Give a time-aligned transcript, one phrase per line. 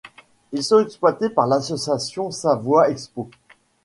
[0.51, 3.29] Ils sont exploités par l'association Savoiexpo.